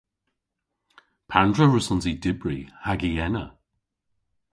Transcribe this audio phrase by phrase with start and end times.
[1.29, 3.45] Pandr'a wrussons i dybri hag i ena?